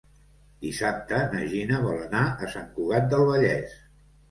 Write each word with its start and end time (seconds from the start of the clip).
Dissabte 0.65 1.19
na 1.35 1.43
Gina 1.51 1.83
vol 1.85 2.01
anar 2.07 2.25
a 2.31 2.51
Sant 2.57 2.69
Cugat 2.81 3.09
del 3.15 3.29
Vallès. 3.31 3.79